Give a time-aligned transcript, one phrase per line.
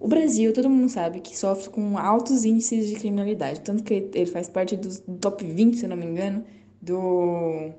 [0.00, 4.24] O Brasil, todo mundo sabe que sofre com altos índices de criminalidade, tanto que ele
[4.24, 4.88] faz parte do
[5.18, 6.42] top 20, se não me engano,
[6.80, 7.70] do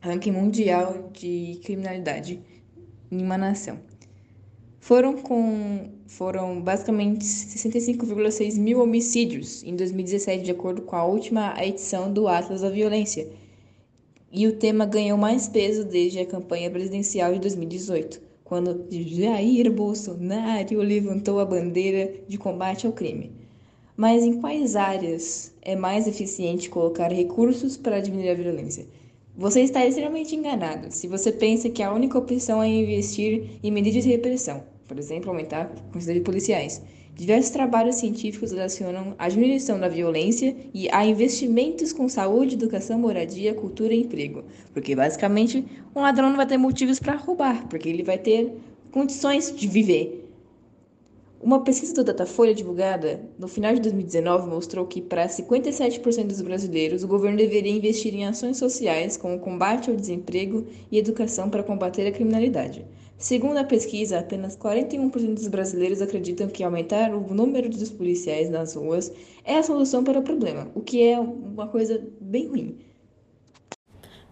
[0.00, 2.40] ranking mundial de criminalidade
[3.10, 3.80] em uma nação.
[4.78, 12.12] Foram com foram basicamente 65,6 mil homicídios em 2017, de acordo com a última edição
[12.12, 13.28] do Atlas da Violência.
[14.30, 18.22] E o tema ganhou mais peso desde a campanha presidencial de 2018,
[18.52, 23.32] quando Jair Bolsonaro levantou a bandeira de combate ao crime.
[23.96, 28.86] Mas em quais áreas é mais eficiente colocar recursos para diminuir a violência?
[29.34, 34.04] Você está extremamente enganado se você pensa que a única opção é investir em medidas
[34.04, 36.82] de repressão por exemplo, aumentar a quantidade de policiais.
[37.14, 43.54] Diversos trabalhos científicos relacionam a diminuição da violência e a investimentos com saúde, educação, moradia,
[43.54, 44.44] cultura e emprego.
[44.72, 45.64] Porque basicamente
[45.94, 48.52] um ladrão não vai ter motivos para roubar, porque ele vai ter
[48.90, 50.22] condições de viver.
[51.42, 57.02] Uma pesquisa do Datafolha divulgada no final de 2019 mostrou que, para 57% dos brasileiros,
[57.02, 62.06] o governo deveria investir em ações sociais como combate ao desemprego e educação para combater
[62.06, 62.86] a criminalidade.
[63.22, 68.74] Segundo a pesquisa, apenas 41% dos brasileiros acreditam que aumentar o número dos policiais nas
[68.74, 69.12] ruas
[69.44, 72.80] é a solução para o problema, o que é uma coisa bem ruim.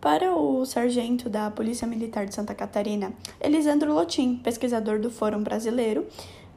[0.00, 6.06] Para o sargento da Polícia Militar de Santa Catarina, Elisandro Lotim, pesquisador do Fórum Brasileiro,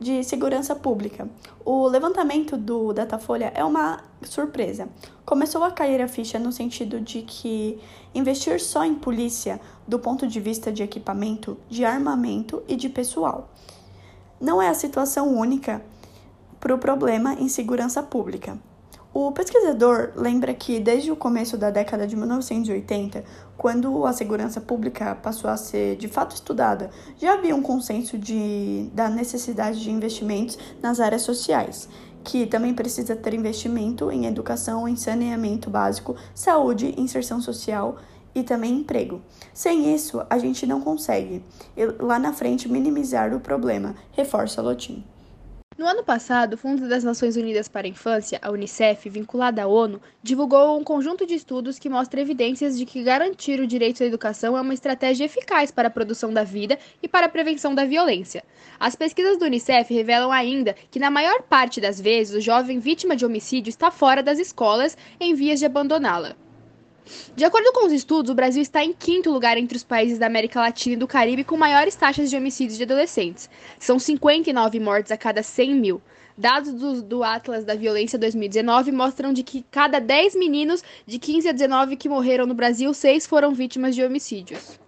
[0.00, 1.28] de segurança pública.
[1.64, 4.88] O levantamento do Datafolha é uma surpresa.
[5.24, 7.78] Começou a cair a ficha no sentido de que
[8.14, 13.50] investir só em polícia, do ponto de vista de equipamento, de armamento e de pessoal,
[14.40, 15.84] não é a situação única
[16.58, 18.58] para o problema em segurança pública.
[19.12, 23.24] O pesquisador lembra que desde o começo da década de 1980,
[23.56, 28.88] quando a segurança pública passou a ser de fato estudada, já havia um consenso de,
[28.94, 31.88] da necessidade de investimentos nas áreas sociais,
[32.22, 37.96] que também precisa ter investimento em educação, em saneamento básico, saúde, inserção social
[38.32, 39.20] e também emprego.
[39.52, 41.44] Sem isso, a gente não consegue
[41.98, 45.04] lá na frente minimizar o problema, reforça Lotin.
[45.80, 49.66] No ano passado, o Fundo das Nações Unidas para a Infância, a Unicef, vinculada à
[49.66, 54.06] ONU, divulgou um conjunto de estudos que mostra evidências de que garantir o direito à
[54.06, 57.86] educação é uma estratégia eficaz para a produção da vida e para a prevenção da
[57.86, 58.44] violência.
[58.78, 63.16] As pesquisas do Unicef revelam ainda que, na maior parte das vezes, o jovem vítima
[63.16, 66.36] de homicídio está fora das escolas em vias de abandoná-la.
[67.34, 70.26] De acordo com os estudos, o Brasil está em quinto lugar entre os países da
[70.26, 73.48] América Latina e do Caribe com maiores taxas de homicídios de adolescentes.
[73.78, 76.02] São 59 mortes a cada 100 mil.
[76.36, 81.48] Dados do, do, Atlas da Violência 2019 mostram de que cada 10 meninos de 15
[81.48, 84.78] a 19 que morreram no Brasil, 6 foram vítimas de homicídios.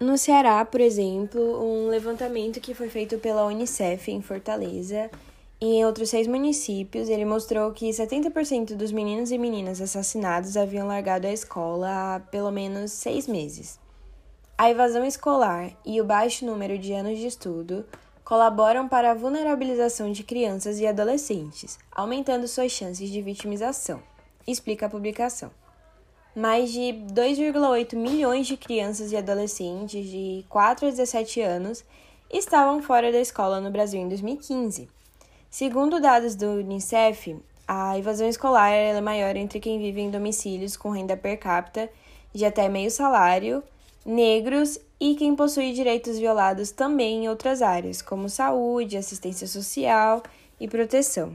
[0.00, 5.10] No Ceará, por exemplo, um levantamento que foi feito pela Unicef em Fortaleza
[5.58, 10.86] e em outros seis municípios, ele mostrou que 70% dos meninos e meninas assassinados haviam
[10.86, 13.78] largado a escola há pelo menos seis meses.
[14.58, 17.86] A evasão escolar e o baixo número de anos de estudo
[18.22, 24.02] colaboram para a vulnerabilização de crianças e adolescentes, aumentando suas chances de vitimização,
[24.46, 25.50] explica a publicação.
[26.34, 31.82] Mais de 2,8 milhões de crianças e adolescentes de 4 a 17 anos
[32.30, 34.96] estavam fora da escola no Brasil em 2015
[35.58, 37.34] Segundo dados do Unicef,
[37.66, 41.88] a evasão escolar é maior entre quem vive em domicílios com renda per capita
[42.30, 43.62] de até meio salário,
[44.04, 50.22] negros e quem possui direitos violados também em outras áreas, como saúde, assistência social
[50.60, 51.34] e proteção.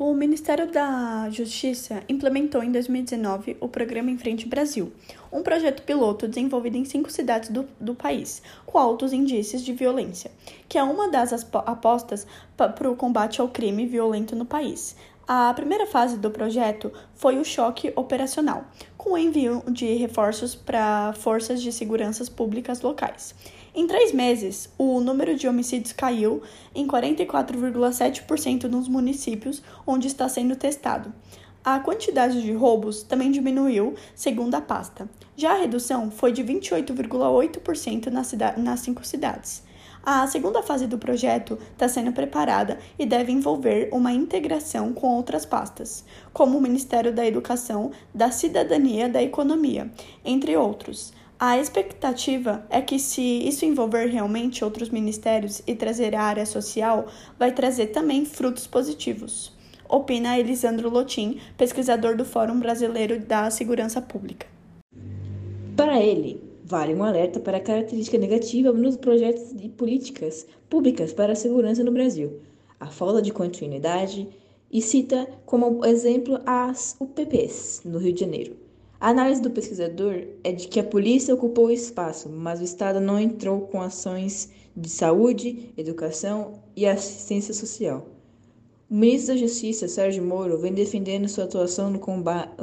[0.00, 4.92] O Ministério da Justiça implementou em 2019 o programa Em Frente Brasil,
[5.32, 10.30] um projeto piloto desenvolvido em cinco cidades do, do país, com altos indícios de violência,
[10.68, 11.32] que é uma das
[11.66, 14.94] apostas para o combate ao crime violento no país.
[15.30, 18.64] A primeira fase do projeto foi o choque operacional,
[18.96, 23.34] com o envio de reforços para forças de seguranças públicas locais.
[23.74, 26.42] Em três meses, o número de homicídios caiu
[26.74, 31.12] em 44,7% nos municípios onde está sendo testado.
[31.62, 35.10] A quantidade de roubos também diminuiu, segundo a pasta.
[35.36, 39.67] Já a redução foi de 28,8% nas, nas cinco cidades.
[40.10, 45.44] A segunda fase do projeto está sendo preparada e deve envolver uma integração com outras
[45.44, 46.02] pastas,
[46.32, 49.92] como o Ministério da Educação, da Cidadania, da Economia,
[50.24, 51.12] entre outros.
[51.38, 57.04] A expectativa é que, se isso envolver realmente outros ministérios e trazer a área social,
[57.38, 59.54] vai trazer também frutos positivos.
[59.86, 64.46] Opina Elisandro Lotim, pesquisador do Fórum Brasileiro da Segurança Pública.
[65.76, 71.32] Para ele, vale um alerta para a característica negativa nos projetos de políticas públicas para
[71.32, 72.40] a segurança no Brasil.
[72.78, 74.28] a falta de continuidade
[74.70, 78.56] e cita como exemplo as UPPs no Rio de Janeiro.
[79.00, 83.00] A análise do pesquisador é de que a polícia ocupou o espaço, mas o Estado
[83.00, 88.06] não entrou com ações de saúde, educação e assistência social.
[88.88, 92.00] O ministro da Justiça, Sérgio Moro, vem defendendo sua atuação no,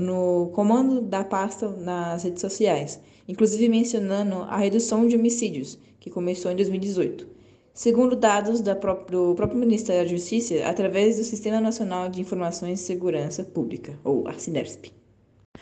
[0.00, 3.00] no comando da pasta nas redes sociais,
[3.30, 7.26] inclusive mencionando a redução de homicídios, que começou em 2018.
[7.72, 13.44] Segundo dados do próprio Ministério da Justiça, através do Sistema Nacional de Informações e Segurança
[13.44, 14.92] Pública, ou a SINERSP.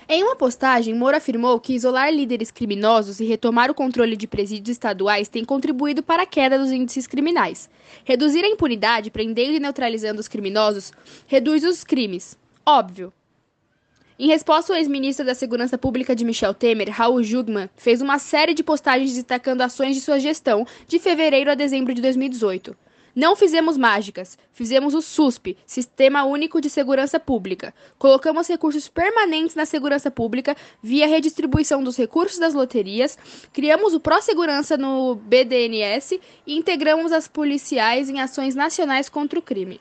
[0.08, 4.76] Em uma postagem, Moro afirmou que isolar líderes criminosos e retomar o controle de presídios
[4.76, 7.68] estaduais tem contribuído para a queda dos índices criminais.
[8.04, 10.92] Reduzir a impunidade, prendendo e neutralizando os criminosos,
[11.26, 12.38] reduz os crimes.
[12.64, 13.12] Óbvio.
[14.20, 18.52] Em resposta, o ex-ministro da Segurança Pública de Michel Temer, Raul Jugman, fez uma série
[18.52, 22.76] de postagens destacando ações de sua gestão de fevereiro a dezembro de 2018.
[23.14, 27.72] Não fizemos mágicas, fizemos o SUSP, Sistema Único de Segurança Pública.
[27.96, 33.16] Colocamos recursos permanentes na segurança pública via redistribuição dos recursos das loterias,
[33.52, 39.76] criamos o Pró-Segurança no BDNS e integramos as policiais em ações nacionais contra o crime.